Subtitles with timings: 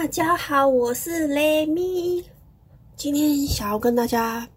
[0.00, 2.24] 大家好，我是雷米。
[2.94, 4.48] 今天想要跟大家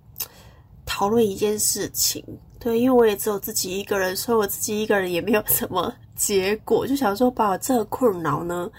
[0.86, 2.24] 讨论一件事情，
[2.60, 8.70] 对，因为我也只有自己一个人，所以我自己一个人也没有什么结果，就想说把我这个困扰呢，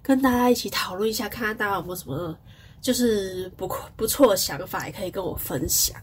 [0.00, 2.38] 跟大家一起讨论一下，看看大家有没有什么
[2.80, 6.00] 就是不不错的想法，也可以跟我分享。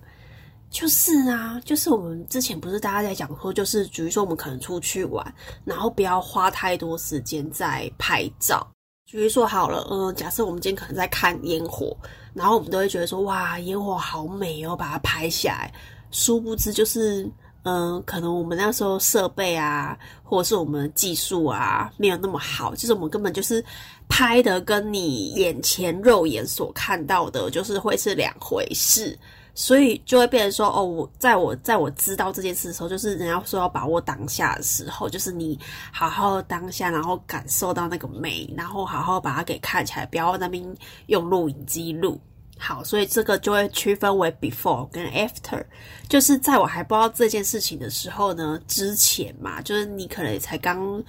[0.69, 5.33] 就是啊，就是我们之前不是大家在讲说，就是比如说我们可能出去玩，
[5.63, 8.69] 然后不要花太多时间在拍照。
[9.09, 11.95] 比如说好了，嗯，假设我们今天可能在看烟火，
[12.33, 15.73] 然后我们都会觉得说，哇，烟火好美哦，把它拍下来。
[16.11, 17.29] 殊不知就是，
[17.63, 23.63] 嗯，可能我们那时候设备啊，或者是我们技术啊，没有那么好，就是我们根本就是
[24.07, 29.17] 拍的跟你眼前肉眼所看到的，就是会是两回事。
[29.53, 35.59] 所以就会变成说，哦，我在我在我知道这件事的时候，就是人家说要把握当下的时候，就是你
[35.91, 40.63] 好好当下，然后感受到那个美，然后好好把它给看起来，不要那边
[41.07, 42.19] 用录影机录。
[42.57, 45.61] 好，所以这个就会区分为 before 跟 after，
[46.07, 51.03] 就是在我还不知道这件事情的时候呢，之前嘛，就是你可能才刚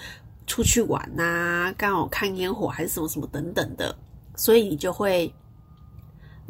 [0.46, 3.94] 出去玩呐，刚好看烟火还是什么什么等等的，
[4.34, 5.32] 所以你就会。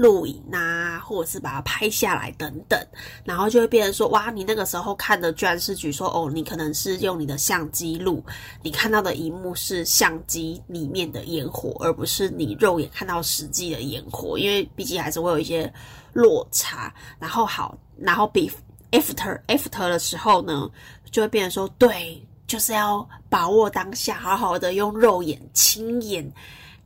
[0.03, 2.77] 录影啊，或者是把它拍下来等等，
[3.25, 8.21] 然后就会变成说，哇，你那个时候看的居然是，举说，哦，你可能是用你的相机录，
[8.63, 15.73] 你看到的荧幕是相机里面的烟火，而不是你肉眼看到实际的烟火，因为毕竟还是会有一些
[16.13, 16.93] 落差。
[17.21, 18.51] 然后好，然后比
[18.91, 20.69] after after 的时候呢，
[21.13, 26.29] 就会变成说，对，就是要把握当下，好好的用肉眼亲眼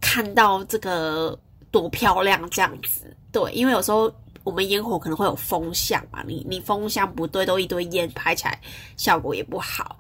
[0.03, 1.39] 看到这个。
[1.81, 4.13] 多漂亮这样子，对，因为有时候
[4.45, 8.59] 我们烟火可能会有风向嘛，你你风向不对，都一堆烟，拍起来
[8.97, 9.99] 效果也不好。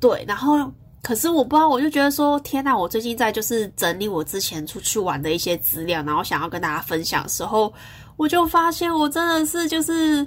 [0.00, 0.70] 对，然后
[1.02, 7.72] 可是我不知道，我就觉得说，天呐，我最近在就是整理我之前出去玩的一些资料，然后想要跟大家分享的时候，
[8.16, 10.26] 我就发现我真的是就是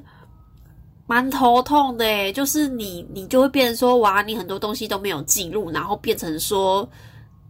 [1.05, 6.87] 蛮头痛的，就是你你就会变成说，哇，你很多东西都没有记录，然后变成说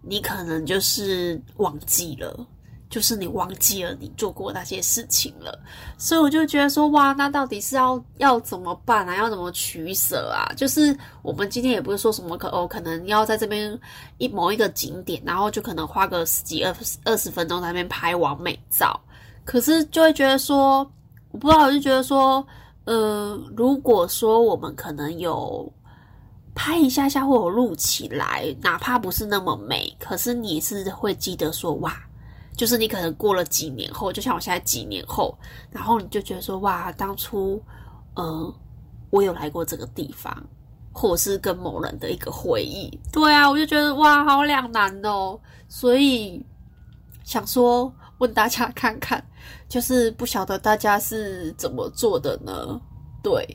[0.01, 2.45] 你可能就是忘记了。
[2.89, 5.59] 就是你忘记了你做过那些事情了，
[5.97, 9.15] 所以我就觉得说，哇，那到底是要要怎么办啊？
[9.17, 10.47] 要怎么取舍啊？
[10.55, 13.77] 就是我们今天也不是说什么可哦，可能要在这边
[14.19, 18.97] 一某一个景点，然后就可能花个十几二二十分钟在那边拍完美照，
[19.43, 20.89] 可是就会觉得说，
[21.31, 22.45] 我不知道，我就觉得说，
[22.85, 25.69] 呃，如果说我们可能有
[26.55, 31.93] 拍一下下或者录起来，哪怕不是那么美，可是你是会记得说，哇。
[32.57, 35.37] 就是你可能过了几年后，就像我现在几年后，
[35.69, 37.63] 然后你就觉得说哇，当初，
[38.15, 38.51] 嗯，
[39.11, 40.35] 我有来过这个地方，
[40.91, 42.89] 或者是跟某人的一个回忆。
[43.13, 45.39] 对啊，我就觉得哇，好两难哦。
[45.69, 46.43] 所以
[47.23, 49.23] 想说问大家看看，
[49.69, 52.81] 就是不晓得大家是怎么做的呢？
[53.21, 53.45] 对，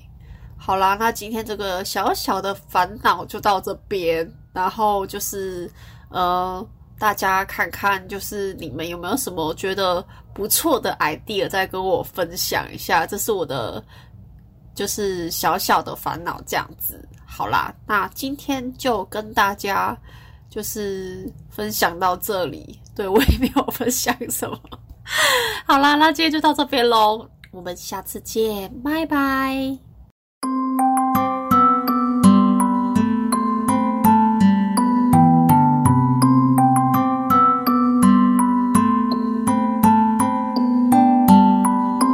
[0.56, 5.68] 好啦，那今天这个小小的烦恼就到这边，然后就是
[6.10, 6.64] 呃。
[7.02, 13.04] 大家看看，就是你们有没有什么觉得不错的 idea，再跟我分享一下。
[13.04, 13.84] 这是我的，
[14.72, 17.04] 就是小小的烦恼这样子。
[17.26, 19.98] 好啦，那今天就跟大家
[20.48, 22.78] 就是分享到这里。
[22.94, 24.56] 对我也没有分享什么。
[25.66, 29.91] 好啦，那今天就到这边喽，我们下次见，拜拜。